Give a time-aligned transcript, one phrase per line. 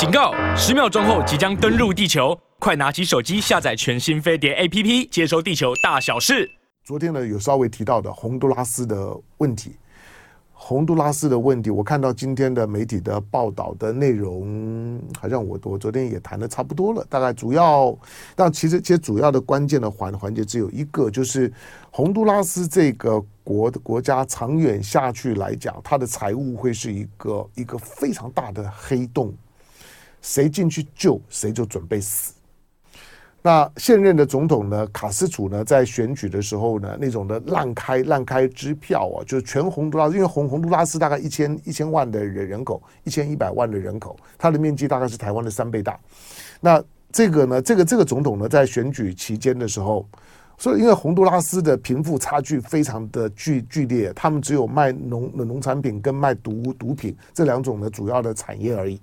[0.00, 0.32] 警告！
[0.56, 6.50] 十秒钟后即将登陆地球，快拿起手机下载全新飞碟 APP，接收地球大小事。
[6.82, 9.76] 昨天呢，有稍微提到的洪都拉斯的问题。
[10.54, 17.04] 洪都拉斯的问题，我看到今天的媒体的报道的内容，好像我我昨天也谈的差不多了。
[17.10, 17.94] 大概主要，
[18.34, 21.52] 但其实其实主要的关键的环环节只有一个，就是
[21.90, 29.34] 洪都拉斯这个国的国家长远下去来讲，它的财务会是一个一个非常大的黑洞，
[30.20, 32.34] 谁进去救谁就准备死。
[33.42, 45.98] 那现任的总统呢，卡斯楚呢，在选举的时候呢，那种的烂开烂开支票啊，就是全洪都拉斯，因为洪洪都拉斯大概一千一千万的人人口，一千一百万的人口，它的面积大概是台湾的三倍大。
[46.60, 50.06] 那这个呢，这个这个总统呢，在选举期间的时候，
[50.58, 59.00] 所以因为洪都拉斯的贫富差距非常的剧剧烈，他们只有卖农农产品跟卖毒毒品这两种的主要的产业而已。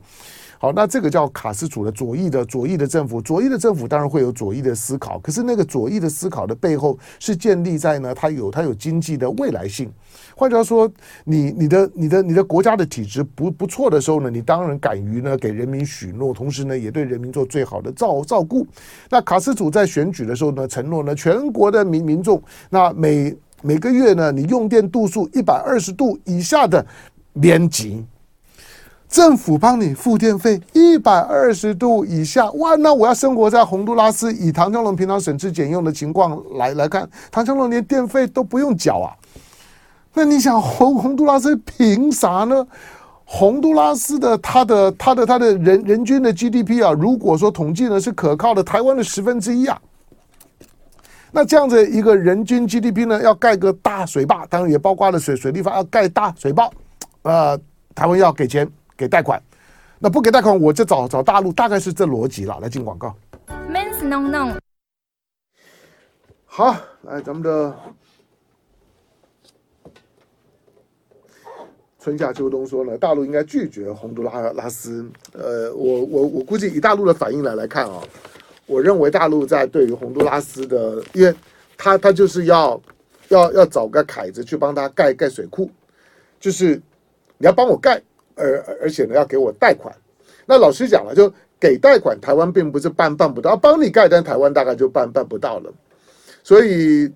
[0.59, 9.91] 好，那这个叫卡斯楚的左翼的左翼的政府，左翼的政府当然会有左翼的思考，可是那个左翼的思考的背后是建立在呢，它有它有经济的未来性。
[10.35, 10.91] 换句话说，
[11.25, 18.65] 你你的你的你的国家的体质不不错的时候呢，你当然敢于呢给人民许诺，同时呢也对人民做最好的照照顾。
[19.09, 26.83] 那卡斯楚在选举的时候呢，承诺呢全国的民民众，那每每个月呢，你用电度数一百二十度以下的
[27.33, 28.03] 免给。
[29.09, 32.75] 政府帮你付电费一百二十度以下，哇！
[32.75, 39.15] 那我要生活在洪都拉斯，以唐湘龙平常省吃俭用的情况来来看，唐湘龙连电费都不用缴啊。
[40.13, 42.67] 那你想洪洪都拉斯凭啥呢？
[43.23, 49.79] 洪都拉斯的他的他的他的人人均的 GDP 啊，如果说统计呢是可靠的，台湾的十分之一啊。
[51.31, 56.69] 那这样子一个人均 GDP 呢，要盖个大水坝，当然也包括了水水利方要盖大水坝，
[57.21, 57.57] 呃，
[57.95, 58.67] 台湾要给钱。
[58.97, 59.41] 给贷款，
[59.99, 62.59] 那不给贷款，我就找找大陆，大概是这逻辑了。
[62.59, 63.15] 来进广告。
[63.69, 64.57] Men's。
[66.45, 67.75] 好，来咱们的
[71.99, 75.07] 春夏秋冬说呢，大陆应该拒绝洪都拉拉斯。
[75.33, 78.01] 呃，我我我估计以大陆的反应来来看啊，
[78.65, 81.35] 我认为大陆在对于洪都拉斯的，因为
[81.77, 82.81] 他他就是要
[83.27, 85.69] 要要找个凯子去帮他盖盖水库，
[86.39, 86.75] 就是
[87.37, 88.01] 你要帮我盖。
[88.37, 89.93] 而而且呢，要给我贷款。
[90.45, 95.73] 那老实讲了，就给贷款，台湾并不是办办不到，帮你盖，但台湾大概就办办不到了。
[96.41, 97.11] 所以，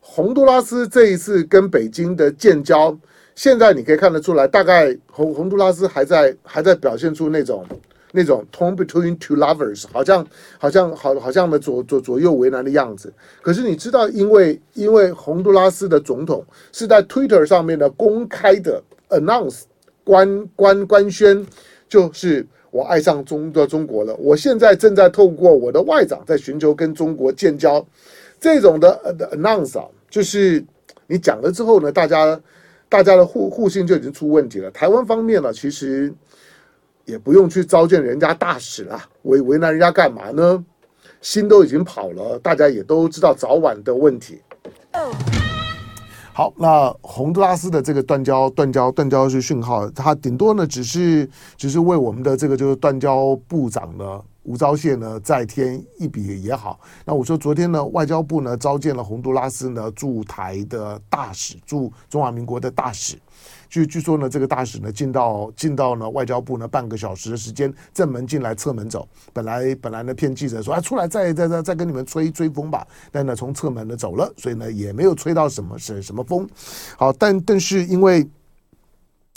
[0.00, 2.94] 洪都拉斯这一次跟北京的建交，
[3.34, 7.64] 现在你可以看得出来，大概洪洪都拉斯还在还在表现出那种
[8.12, 10.26] 那种 torn between two lovers，好像
[10.58, 13.10] 好像好好像的左左左右为难的样子。
[13.40, 19.62] 可是你知道，因为因为洪都拉斯的总统是在 Twitter 上面的公开的 announce。
[20.04, 21.44] 官官官宣，
[21.88, 24.14] 就是我爱上中的中国了。
[24.16, 27.84] 我现在正在透过我的外长在寻求跟中国建交，
[28.38, 30.62] 这种的 announce，就是
[31.06, 32.40] 你讲了之后呢，大家
[32.88, 34.70] 大家的互互信就已经出问题了。
[34.70, 36.12] 台湾方面呢，其实
[37.04, 40.64] 也不用去召见人家大使了，为为难人家干嘛呢？
[41.20, 44.40] 心都已经跑了，大家也都知道早晚的问题。
[46.36, 56.80] 好，那洪都拉斯的这个断交、断交、断交是讯号，它顶多呢只是只是为我们的这个就是断交部长呢吴钊燮呢再添一笔也好。
[57.04, 63.16] 那我说昨天呢外交部呢召见了洪都拉斯呢驻台的大使，驻中华民国的大使。
[63.74, 69.08] 据据说呢，这个大使呢进到进到呢外交部呢半个小时的时间，正门进来侧门走。
[69.32, 76.48] 本来本来呢骗记者说啊出来再再再再跟你们吹吹风吧，但呢从侧门呢走了，所以呢也没有吹到什么什什么风。
[76.96, 78.24] 好，但但是因为。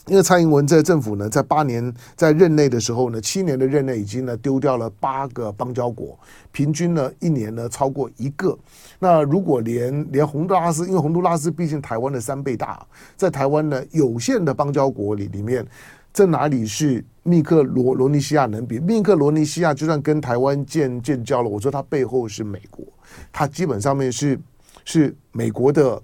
[0.08, 6.18] 因为蔡英文在政府呢，在八年在任内的时候呢，七年的任内已经呢丢掉了八个邦交国，
[6.52, 8.58] 平均呢一年呢超过一个。
[9.00, 12.86] 那如果连连洪都拉斯，因为洪都拉斯毕竟台湾的三倍大，
[13.18, 15.66] 在台湾呢有限的邦交国里里面，
[16.14, 18.80] 这哪里是密克罗罗尼西亚能比？
[18.80, 22.86] 密克罗尼西亚就算跟台湾建建交了，我说它背后是美国，
[23.32, 24.40] 它基本上面是
[24.86, 26.02] 是美国的。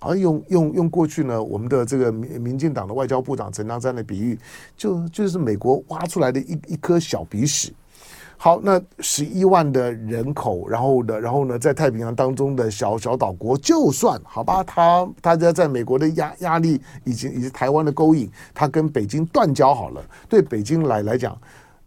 [0.00, 4.38] 而用用用过去呢，我们的这个民民进党的外交部长陈当山的比喻，
[4.76, 7.72] 就就是美国挖出来的一一颗小鼻屎。
[8.40, 20.00] 好，那十一万的人口，然后呢，然后呢，在太平洋当中的小小岛国，就算好吧，他大家在美国的压压力以及以及台湾的勾引，他跟北京断交好了。
[20.28, 21.36] 对北京来来讲，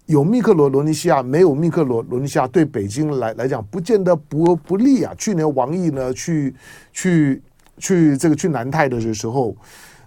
[0.08, 5.14] 有密克罗罗尼西亚，没有密克罗罗尼西亚，对北京来来讲，不见得不不利啊。
[5.18, 6.54] 去年王毅呢，去
[6.92, 7.42] 去。
[7.78, 9.56] 去这个去南太的时候，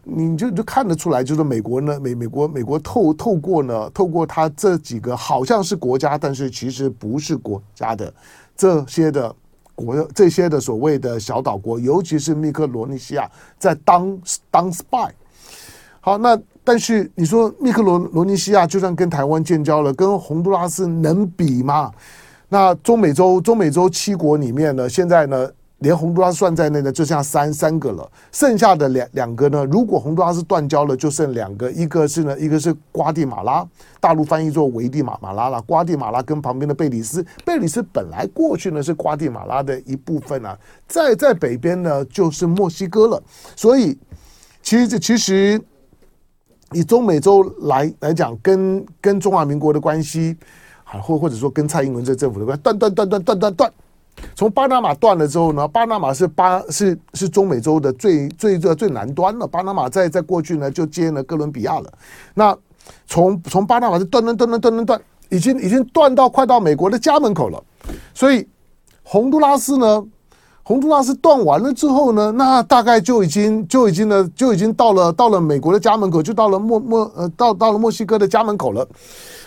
[0.05, 8.13] 你就就看得出来，就是美国呢，美美国美国透透过呢，透过他这几个好像是国家，但是其实不是国家的
[8.55, 9.35] 这些的
[9.75, 14.19] 国，这些的所谓的小岛国，尤其是密克罗尼西亚，在当
[14.51, 15.11] 当 spy。
[16.01, 21.91] 好，那但是你说密克罗罗尼西亚就算跟台湾建交了，跟洪都拉斯能比吗？
[22.51, 25.51] 那中美洲中美洲七国里面呢，现在呢？
[25.85, 28.11] 连洪都拉斯算在内呢，就剩下三三个了。
[28.33, 33.63] 剩下的两两个呢，如果洪都拉斯断交了，就剩两个，一个是呢，一个是瓜地马拉，
[34.01, 35.61] 大陆翻译作危地马马拉了。
[35.63, 40.59] 瓜地马拉跟旁边的贝里斯，贝里斯本来过去呢是瓜地马拉的一部分啊。
[40.89, 43.23] 再在北边呢就是墨西哥了。
[43.55, 43.95] 所以
[44.63, 45.61] 其实这其实
[46.73, 50.35] 以中美洲来来讲，跟跟中华民国的关系，
[50.85, 53.73] 啊，或或者说跟蔡英文这政府的关系，断断断断断断断。
[54.35, 59.47] 从巴拿马断了之后呢，巴拿马是巴是是中美洲的最最最最南端了。
[59.47, 61.93] 巴拿马在在过去呢就接了哥伦比亚了。
[62.35, 62.57] 那
[63.07, 67.63] 从从巴拿马是断断断断断断断，已经已经断到快到美国的家门口了。
[68.13, 68.47] 所以
[69.03, 70.05] 洪都拉斯呢，
[70.63, 78.87] 洪都拉斯断完了之后呢，那大概就已经就已经呢就已经到了到了美国的家门口，就到了墨墨呃到到了墨西哥的家门口了。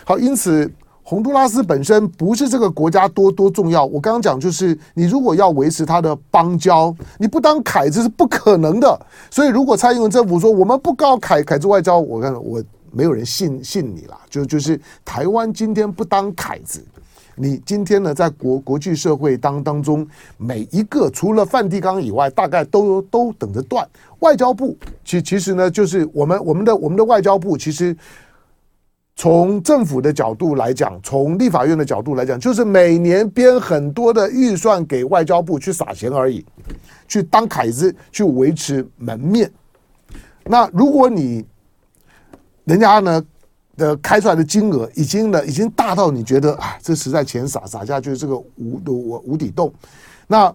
[0.05, 0.71] 好，因此。
[1.09, 8.99] 洪都拉斯本身不是这个国家多多重要，我刚刚讲就是，你如果要维持它的邦交，你不当凯子是不可能的。
[9.31, 12.61] 所以，如果蔡英文政府说我们不搞凯凯子外交，我看我
[12.91, 14.19] 没有人信信你啦。
[14.29, 16.83] 就就是台湾今天不当凯子，
[17.37, 20.05] 你今天呢在国国际社会当当中，
[20.35, 23.87] 每一个除了梵蒂冈以外，大概都都等着断。
[24.19, 24.75] 外交部
[25.05, 27.95] 其其实呢，就是我们我们的我们的外交部其实。
[29.19, 36.45] 从政府的角度来讲，从立法院的角度来讲，就是每年编很多的预算给外交部去撒钱而已，
[37.07, 39.51] 去当凯子，去维持门面。
[40.43, 41.43] 那如果你
[42.65, 43.19] 人家呢
[43.75, 49.73] 的开出来的金额已经呢已经大到你觉得啊，这实在钱撒撒下去这个无无无底洞，
[50.27, 50.53] 那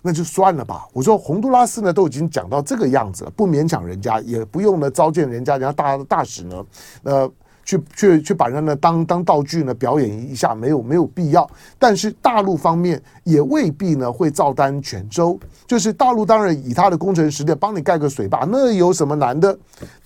[0.00, 0.86] 那就算了吧。
[0.94, 6.64] 我说洪都拉斯呢都已经讲到这个样子了，不勉强人家，也不用呢召见人家，人家大大使呢，
[7.02, 7.30] 呃。
[7.68, 11.46] 去去去把人呢当当道具呢表演一下，没有没有必要。
[11.78, 15.38] 但是大陆方面也未必呢会照单全收。
[15.66, 19.54] 就是大陆当然以他的工程实力帮你盖个水坝，那有什么难的？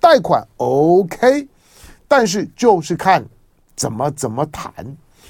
[0.01, 1.47] 贷款 OK，
[2.09, 3.25] 但是就是看
[3.77, 4.73] 怎么怎么谈。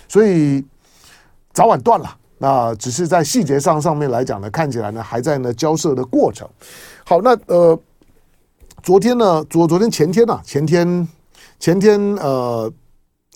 [0.09, 0.65] 所以
[1.53, 2.17] 早晚断了。
[2.39, 6.49] 那只是在细节上上面来讲呢，看起来呢还在呢交涉的过程。
[7.05, 7.79] 好，那呃，
[8.83, 11.07] 昨天呢，昨昨天前天呐、啊，前天。
[11.59, 12.73] 前天，呃，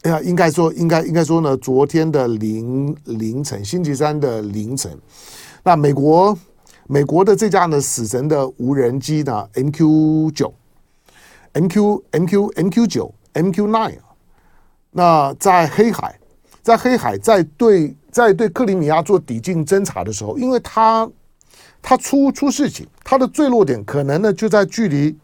[0.03, 4.99] 哎呀，应该说，应该应该说呢，昨天的凌凌晨，星期三的凌晨，
[5.63, 6.37] 那美国
[6.89, 10.53] 美国的这架呢死神的无人机呢，MQ 九
[11.55, 13.99] ，MQ MQ MQ 九，MQ nine，
[14.91, 16.19] 那在黑海，
[16.63, 21.09] 在黑海在对在对克里米亚做抵近侦察的时候，因为它
[21.81, 25.17] 它出出事情，它的坠落点可能呢就在距离。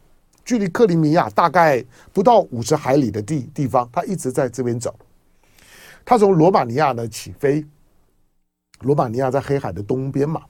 [0.44, 4.94] 距离克里米亚大概不到五十海里的地地方，他一直在这边走。
[6.04, 7.64] 他从罗马尼亚呢起飞，
[8.80, 10.42] 罗马尼亚在黑海的东边嘛，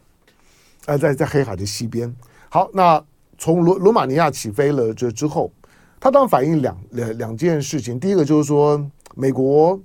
[0.87, 2.15] 呃，在在黑海的西边。
[2.49, 3.05] 好，那
[3.37, 5.53] 从罗罗马尼亚起飞了这之后，
[6.01, 8.01] 他当反映两两两件事情。
[8.01, 8.83] 第一个就是说，
[9.15, 9.79] 美国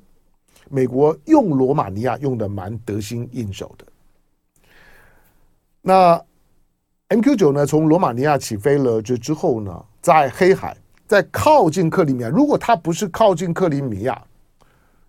[0.70, 3.86] 美国用罗马尼亚用的蛮得心应手的。
[5.82, 6.22] 那
[7.10, 10.76] MQ 九呢，从罗马尼亚起飞了这之后呢，在黑海，
[11.06, 12.30] 在靠近克里米亚。
[12.30, 14.22] 如果它不是靠近克里米亚，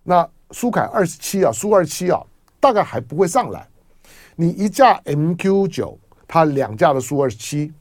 [0.03, 2.21] 那苏凯二十七啊，苏二七啊，
[2.59, 3.65] 大概还不会上来。
[4.35, 7.71] 你一架 MQ 九，它两架的苏二十七，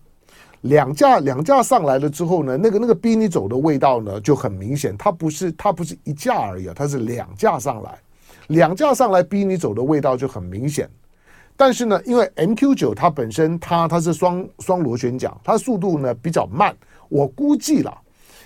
[0.63, 4.97] 两架两架上来了之后呢，那个那个逼你走的味道呢就很明显。
[4.99, 7.99] 它不是它不是一架而已啊，它是两架上来，
[8.49, 10.89] 两架上来逼你走的味道就很明显。
[11.57, 16.77] 但是呢，因为 MQ 九它本身它它是双双螺旋桨，它速度呢比较慢。
[17.09, 17.97] 我估计了，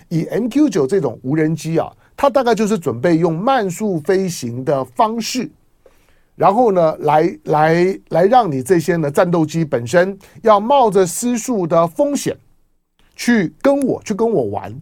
[0.09, 5.51] 以 MQ 九这种无人机啊，它大概就是准备用慢速飞行的方式，
[6.37, 12.37] 然后呢，来来来让你这些呢战斗机本身要冒着失速的风险
[13.17, 14.73] 去跟我去跟我玩。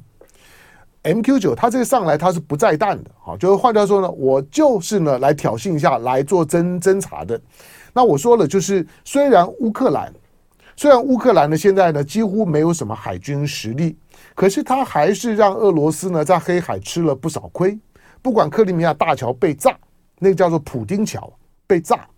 [1.02, 7.40] MQ 九它这个上来它是不载弹的，好，就是换句话说呢，我就是呢来挑衅一下，来做侦侦查的。
[7.92, 10.12] 那我说了，就是虽然乌克兰。
[10.80, 13.98] 虽然乌克兰呢现在呢几乎没有什么海军实力，
[14.34, 17.78] 可是他还是让俄罗斯呢在黑海吃了不少亏。
[18.22, 19.76] 不管克里米亚大桥被炸，
[20.18, 21.30] 那个叫做普丁桥
[21.66, 22.08] 被炸，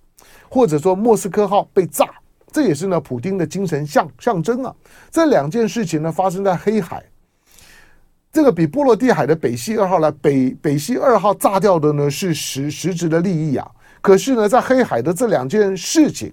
[0.48, 2.08] 或者说莫斯科号被炸，
[2.52, 4.72] 这也是呢普丁的精神象象征啊。
[5.10, 7.04] 这两件事情呢发生在黑海，
[8.32, 13.68] 这个比波罗的海的北溪二号来北北溪二号炸掉的呢是实实质的利益啊。
[14.02, 16.30] 可是呢，在黑海的这两件事情。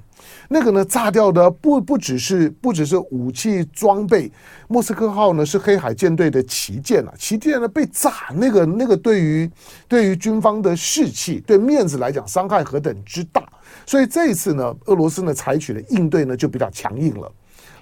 [0.50, 4.30] 那个呢，炸掉的不不只是不只是武器装备，
[4.68, 9.50] 莫斯科号呢是黑海舰队的旗舰啊，旗舰呢被炸，那个那个对于
[9.88, 13.42] 对于军方的士气、对面子来讲，伤害何等之大。
[13.86, 17.32] 所以这一次呢，俄罗斯呢采取的应对呢就比较强硬了。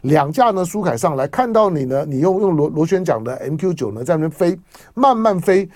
[0.01, 4.59] 两架呢苏凯上来看到你呢，你用用螺螺旋桨的 MQ 九呢在那边飞，
[4.93, 5.67] 慢慢飞，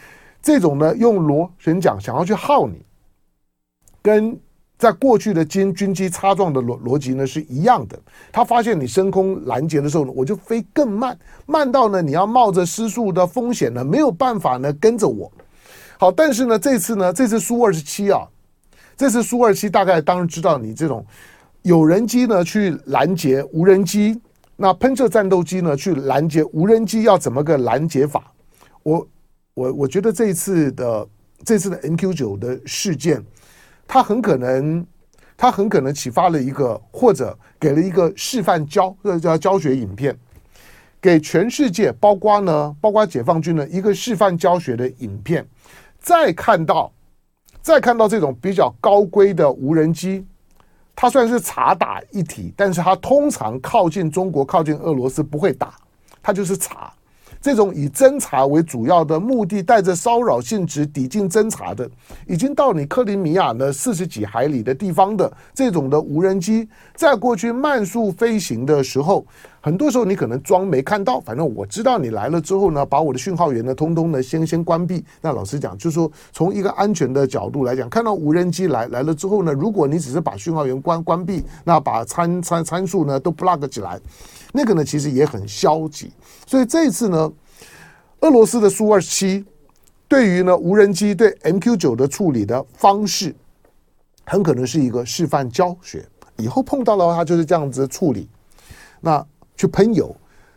[0.41, 2.81] 这种呢用螺旋桨想要去耗你，
[4.01, 4.39] 跟。
[4.81, 7.99] 在过去的军军机擦撞的逻逻辑呢是一样的，
[8.31, 11.15] 他发现你升空拦截的时候呢，我就飞更慢，
[11.45, 15.31] 慢到呢你要冒着失速的风险呢，没有办法呢跟着我。
[15.99, 18.27] 好，但是呢这次呢这次苏二十七啊，
[18.97, 21.05] 这次苏二十七大概当然知道你这种
[21.61, 24.19] 有人机呢去拦截无人机，
[24.55, 28.33] 那喷射战斗机呢去拦截无人机要怎么个拦截法？
[28.81, 29.07] 我
[29.53, 31.07] 我我觉得这一次的
[31.45, 33.23] 这次的 NQ 九的事件。
[33.93, 34.87] 他很可能，
[35.35, 40.17] 他很可能启发了一个，或者给了一个示范教，这叫教学影片，
[41.01, 45.45] 给全世界，包括呢，包括解放军的一个示范教学的影片。
[45.99, 46.89] 再看到，
[47.61, 50.25] 再看到这种比较高规的无人机，
[50.95, 55.75] 它虽然是察打一体，但是它通常靠近中国、靠近俄罗斯不会打，
[56.23, 56.93] 它就是察。
[57.41, 61.89] 这种以侦查为主要的目的，带着骚扰性质抵近侦查的，
[62.27, 69.25] 已经到你克里米亚的四十几海里的地方的这种的无人机，在过去慢速飞行的时候，
[69.63, 75.05] 很多时候你可能装没看到，反正我知道你来了之后呢，把我的讯号源呢通通呢先先关闭。
[75.21, 83.99] 那老实讲，就是说从一个安全的角度来讲，看到无人机来来了之后呢，如果你只是把讯号源关关闭，那把参参参数呢都 plug 起来。
[84.51, 86.11] 那个呢，其实也很消极，
[86.47, 87.31] 所以这一次呢，
[88.21, 89.45] 俄罗斯的苏二七
[90.07, 93.35] 对于呢无人机对 MQ 九的处理的方式，
[94.25, 96.03] 很可能是一个示范教学。
[96.37, 98.27] 以后碰到的话，它就是这样子处理。
[98.99, 99.23] 那
[99.61, 100.15] 去喷油，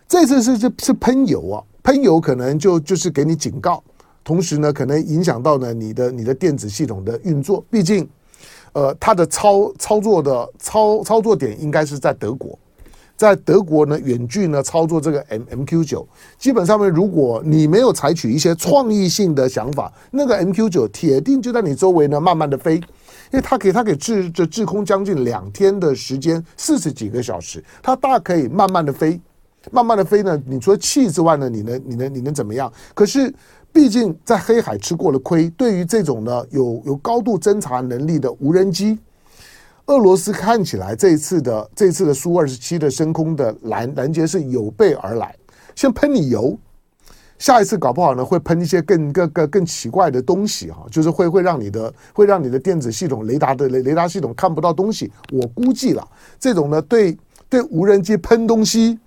[0.08, 3.84] 这次是是是喷油啊，喷油可能就就是给你警告，
[4.24, 7.62] 同时呢，可能影响到呢你的你的电子系统的运作。
[7.70, 8.08] 毕竟，
[8.72, 12.58] 呃，它的操操作的操操作点应该是在德国。
[13.14, 16.08] 在德国呢，远距呢操作这个 M MQ 九，
[16.38, 22.80] 基本上面，如果你没有采取一些创意性的想法，那个 MQ 九铁定就在你周围呢慢慢的飞，
[23.34, 29.20] 因为它给它给滞这滞空将近两天的时间，四十几个小时，它大可以慢慢的飞，
[29.72, 32.72] 慢慢的飞呢，你除了气之外呢，你能你能你能怎么样？
[32.94, 33.34] 可是
[33.72, 38.96] 毕竟在黑海吃过了亏，对于这种呢有有高度侦察能力的无人机。
[39.86, 45.34] 俄罗斯看起来这一次的这一次的苏二十七的升空的拦拦截是有备而来，
[45.74, 46.56] 先喷你油，
[47.38, 55.12] 下一次搞不好呢会喷一些更更更更奇怪的东西哈，就是会会让你的会让你的电子系统雷达的雷雷达系统看不到东西。
[55.32, 57.16] 我估计了这种呢对
[57.48, 58.98] 对无人机喷东西，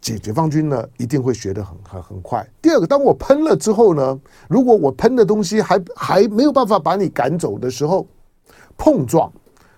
[0.00, 2.46] 解解放军呢一定会学得很很很快。
[2.62, 8.06] 第二个，当我喷了之后呢，如果我喷的东西还还没有办法把你赶走的时候。
[8.76, 9.32] 碰撞，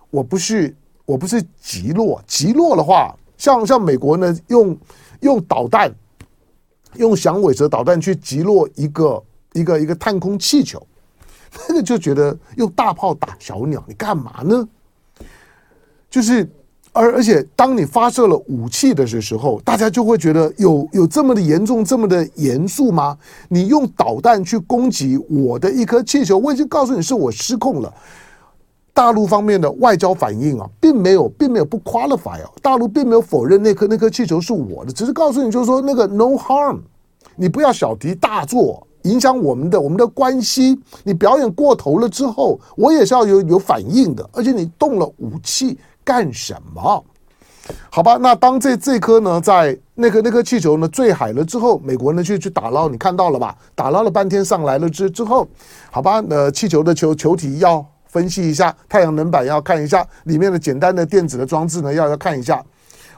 [0.08, 0.74] 我不是
[1.04, 4.76] 我不是击落，击落的话，像像美国呢，用
[5.20, 5.92] 用导弹，
[6.94, 10.84] 用响尾蛇导弹去击落一个一个一个探空气球，
[11.68, 14.68] 那个就觉得用大炮打小鸟，你干嘛呢？
[16.08, 16.48] 就是
[16.92, 23.18] 而而且当你发射了武器的时候，大家就会觉得有有这么的严重，这么的严肃吗？
[23.48, 27.92] 你用导弹去攻击我的一颗气球，我已经告诉你是我失控了。
[28.96, 36.78] 大陆方面的外交反应啊，并没有，并没有不 qualify 啊，大陆并没有否认那颗那颗气球是我的，只是告诉你，就是说那个 no harm，
[37.36, 40.80] 你不要小题大做，影响我们的我们的关系。
[41.04, 44.26] 你表演过头了之后，我也是要有有反应的。
[44.32, 47.04] 而且你动了武器干什么？
[47.90, 53.54] 好吧，那当这这颗呢，在那颗那颗气球呢坠海了之后，美国呢去去打捞，你看到了吧？
[53.74, 55.46] 打捞了半天上来了之之后，
[55.90, 57.84] 好吧，那气球的球球体要。
[58.08, 62.64] 分析一下太阳能板，要看一下里面的简单的电子的装置呢，要要看一下。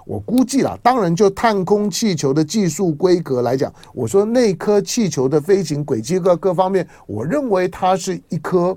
[0.04, 8.74] 我估计啦，当然就探空气球的技术规格来讲，我说那颗气球的飞行轨迹各各方面，我认为它是一颗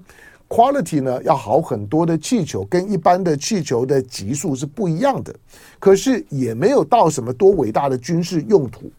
[0.49, 5.33] quality 呢要好很多的气球，跟一般的气球的级数是不一样的。
[5.79, 8.91] 可是也没有到什么多伟大的军事用途。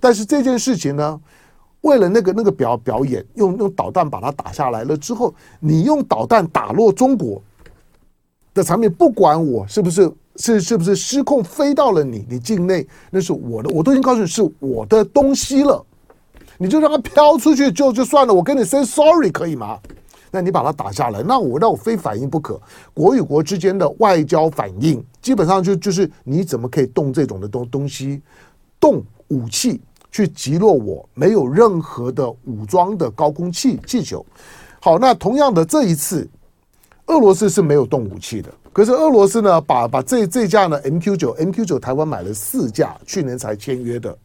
[0.00, 1.20] 但是这件事情呢，
[1.86, 7.40] 为了那个那个表表演，用用导弹把它打下来了之后，你用导弹打落中国，
[8.52, 15.80] 的产品，不管我是不是是是不是失控飞到了你你境内，那是我的，我都已经告诉你是我的东西了，
[16.58, 19.78] 你就让它飘出去就就算了，我跟你 say sorry 可以吗？
[20.32, 22.60] 那你把它打下来，那我那我非反应不可。
[22.92, 28.20] 国与国之间的外交反应，基本上就就是你怎么可以动这种的东东西，
[28.80, 29.80] 动武器
[30.16, 34.24] 去击落我没有任何的武装的高空气气球。
[34.80, 36.26] 好，那同样的这一次，
[37.08, 44.16] 俄罗斯是没有动武器的，可是俄罗斯呢，把把这这架呢 MQ 九 MQ 九台湾买了四架，去年才签约的，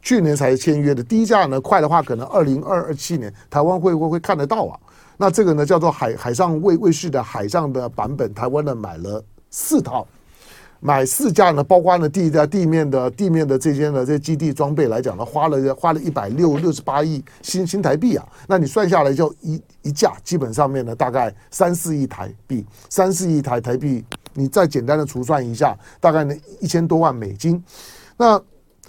[0.00, 4.80] 去年才签约的，第一架呢快的话可能二零二二七年台湾会会会看得到啊。
[5.18, 10.06] 那这个呢叫做海海上卫卫士的海上的版本，台湾呢买了四套，
[10.80, 24.04] 买四架呢，包括呢地在地面的地面的这些呢这些基地装备来讲呢，花了花了一百六六十八亿新新台币啊，那你算下来就一一架基本上面呢大概三四亿台币，三四亿台台币，
[24.34, 27.62] 你再简单的除算一下，大概呢一千多万美金。
[28.16, 28.40] 那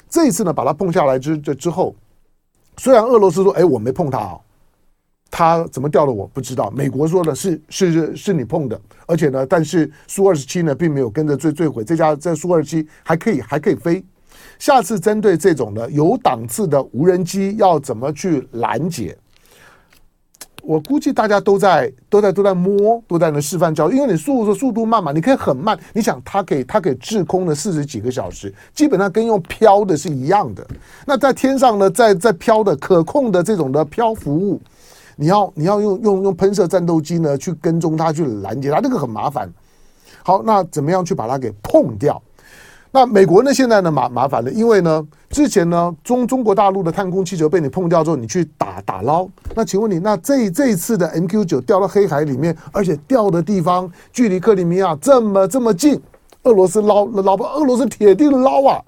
[0.09, 1.95] 这一次呢把它碰下来之这之后，
[2.77, 4.39] 虽然俄罗斯说哎我没碰它啊。
[5.39, 6.69] 他怎么掉的我不知道。
[6.75, 14.03] 美国说的是是是是你碰的，而且呢，但是苏二十七呢并没有跟着坠坠毁，这架这苏二十七还可以还可以飞。
[14.57, 19.17] 下次针对这种的有档次的无人机要怎么去拦截？
[20.61, 25.79] 我估计大家都在都在都在摸，都在那示范教，因为你速度速度慢嘛，你可以很慢。
[25.93, 30.67] 你想它可以它可以滞空了四十几个小时，基本上跟用飘的是一样的。
[31.05, 34.59] 那在天上呢，在在飘的可控的这种的漂浮物。
[35.19, 39.51] 你要你要用用用喷射战斗机呢去跟踪它去拦截它，这个很麻烦。
[40.23, 42.21] 好，那怎么样去把它给碰掉？
[42.91, 49.27] 那美国呢现在呢麻麻烦了，因为呢之前呢中中国大陆的探空气球被你碰掉之后，你去打打捞。
[49.53, 56.01] 那请问你，那这这一次的 MQ 九掉到黑海里面，而且掉的地方距离克里米亚这么这么近，
[56.43, 57.43] 俄罗斯捞捞不？
[57.43, 58.81] 俄罗斯铁定捞啊！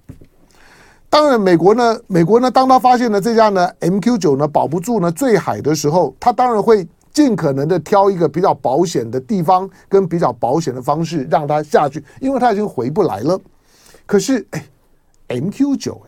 [1.11, 13.37] 当然，美国呢，美国呢，当他发现了这架呢 MQ 九呢保不住呢坠海的时候，他当然会尽可能的挑一个比较保险的地方跟比较保险的方式让它下去，因为它已经回不来了。
[14.05, 14.65] 可是，哎
[15.27, 16.01] ，MQ 九，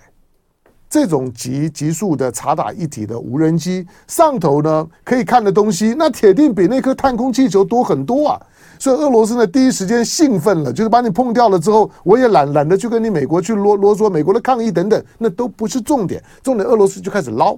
[0.93, 8.39] 这种极极速的察打一体的无人机上头呢可以看的东西，那铁定比那颗探空气球多很多啊。
[8.77, 17.57] 所以俄罗斯呢，第一时间兴奋了，就是把你碰掉了之后，我也懒懒得去跟你美国去啰啰嗦，美国的抗议等等，那都不是重点，重点俄罗斯就开始捞。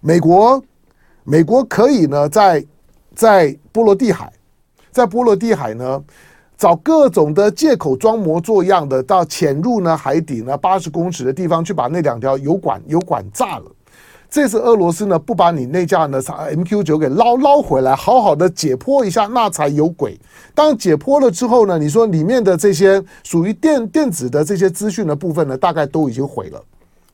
[0.00, 0.62] 美国，
[1.24, 2.64] 美国可以呢，在
[3.16, 4.32] 在波罗的海，
[4.92, 6.00] 在波罗的海呢，
[6.58, 13.64] 找各种的借口装模作样的到潜入呢海底呢八十公尺的地方去把那两条油管油管炸了。
[14.28, 20.18] 这次俄罗斯呢不把你那架呢 MQ 九给捞捞回来，好好的解剖一下，那才有鬼。
[20.52, 26.60] 当解剖了之后呢，你说里面的这些属于电电子的这些资讯的部分呢，大概都已经毁了。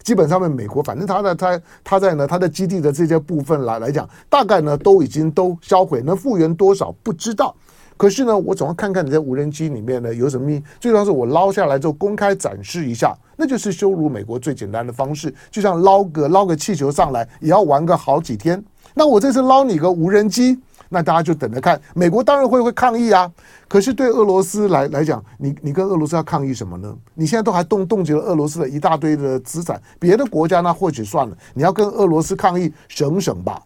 [0.02, 7.54] 基本上面，美国反正他的他他在呢他的基地的这些部分来来讲，大概呢都已经都销毁，能复原多少不知道。
[7.96, 10.62] 可是呢，我总要看看你在无人机里面呢有什么秘密。
[10.80, 15.32] 最重要是我捞下来之后公开展示一下，那就是羞辱美国最简单的方式。
[15.50, 18.62] 就像捞个捞个气球上来，也要玩个好几天。
[18.94, 21.80] 那我这次捞你个无人机，那大家就等着看。
[21.94, 23.30] 美国当然会会抗议啊。
[23.66, 26.94] 可是对俄罗斯来来讲，你你跟俄罗斯要抗议什么呢？
[27.14, 31.36] 你现在都还冻冻结了俄罗斯的一大堆的资产，别的国家那或许算了。
[31.54, 33.60] 你要跟俄罗斯抗议，省省吧。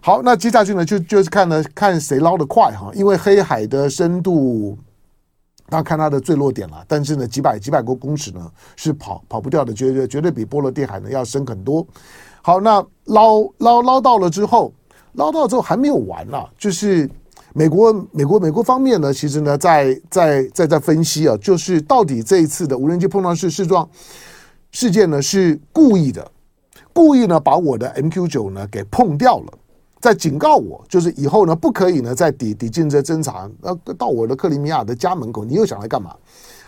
[0.00, 2.90] 好，那接下去呢，就就是看呢，看谁捞得快哈。
[2.94, 4.76] 因为黑海的深度，
[5.68, 11.86] 大家看它的坠落点了，但是呢，几百几百个公尺呢是跑跑不掉的，绝对绝对比波罗的海呢要深很多。
[12.42, 14.72] 好，那捞捞捞到了之后，
[15.12, 17.08] 捞到之后还没有完呢，就是
[17.54, 23.88] 美国美国美国方面呢，其实呢在在在在分析啊，就是到底这一次的无人机碰撞式试撞
[24.72, 26.28] 事件呢是故意的，
[26.92, 29.52] 故意呢把我的 MQ 九呢给碰掉了。
[30.00, 36.12] 在警告我，就是以后呢，不可以呢再抵抵近这侦察，呃，到我的克里米亚的家门口，你又想来干嘛？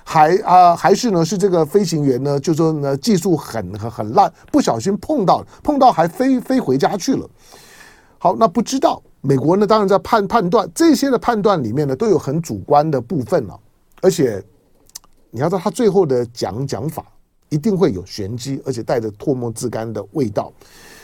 [0.04, 7.28] 还啊、还是呢是这个飞行员呢，就说呢技术很很很烂，不小心碰到，碰到还飞飞回家去了。
[8.18, 13.58] 好，那不知道美国呢，当然在判判断这些的判断里面呢，都有很主观的部分了，
[14.00, 14.40] 而且
[15.30, 17.04] 你要知道他最后的讲讲法
[17.48, 20.52] 一定会有玄机，而且带着唾沫自干的味道。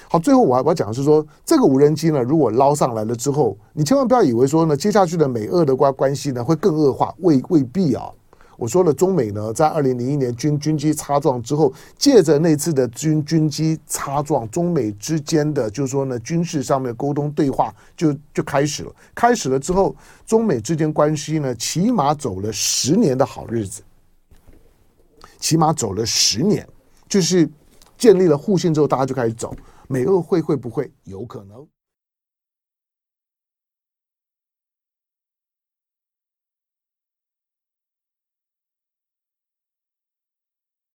[0.09, 8.11] 好，最后我要我要讲的是说，这个无人机呢，如果捞上来了之后，你千万不要以为说呢，接下去的美俄的关关系呢会更恶化，未未必啊，
[8.57, 18.93] 我说了，中美呢在二零零一年军军机擦撞之后，借着那次的军军机擦撞，中美之间的就是说呢军事上面沟通对话就就开始了。
[19.15, 19.95] 开始了之后，
[20.27, 23.81] 中美之间关系呢起码走了十年的好日子，
[25.41, 26.65] 起码走了十年，
[27.09, 27.51] 就是
[27.99, 29.53] 建立了互信之后，大家就开始走。
[29.89, 31.67] 美俄会会不会有可能？